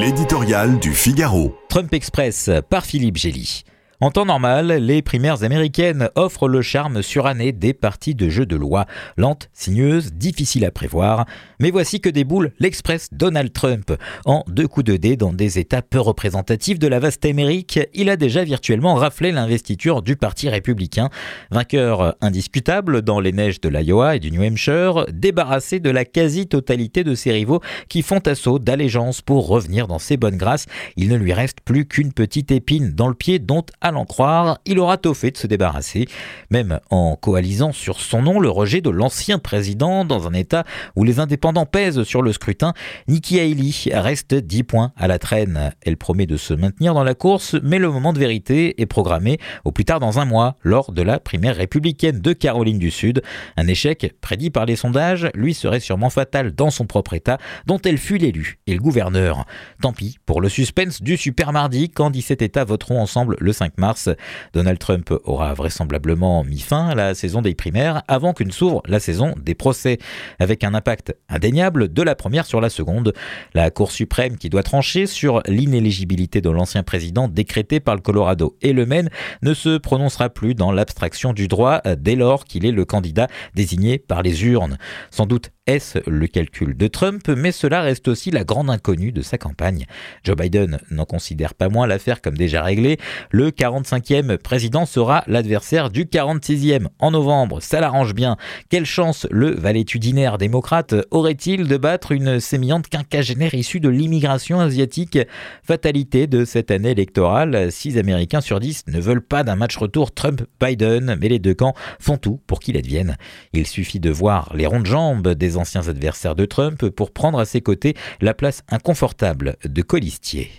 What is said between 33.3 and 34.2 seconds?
dont à l'en